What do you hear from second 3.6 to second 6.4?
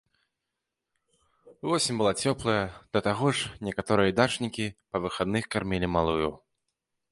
некаторыя дачнікі па выхадных кармілі малую.